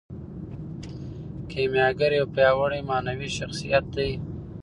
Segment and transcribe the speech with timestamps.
[1.49, 4.11] کیمیاګر یو پیاوړی معنوي شخصیت دی.